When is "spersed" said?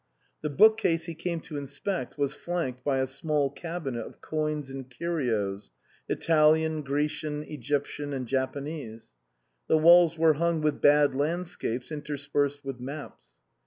12.17-12.63